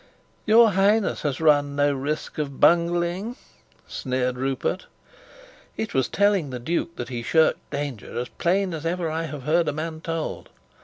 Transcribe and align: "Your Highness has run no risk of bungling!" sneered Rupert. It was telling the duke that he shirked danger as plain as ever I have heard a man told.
"Your 0.47 0.71
Highness 0.71 1.21
has 1.21 1.39
run 1.39 1.75
no 1.75 1.93
risk 1.93 2.39
of 2.39 2.59
bungling!" 2.59 3.35
sneered 3.87 4.35
Rupert. 4.35 4.87
It 5.77 5.93
was 5.93 6.07
telling 6.07 6.49
the 6.49 6.57
duke 6.57 6.95
that 6.95 7.09
he 7.09 7.21
shirked 7.21 7.69
danger 7.69 8.17
as 8.17 8.27
plain 8.27 8.73
as 8.73 8.83
ever 8.83 9.11
I 9.11 9.25
have 9.25 9.43
heard 9.43 9.67
a 9.67 9.71
man 9.73 10.01
told. 10.01 10.49